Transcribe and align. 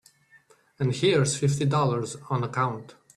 And 0.79 0.95
here's 0.95 1.37
fifty 1.37 1.63
dollars 1.63 2.15
on 2.31 2.43
account. 2.43 2.95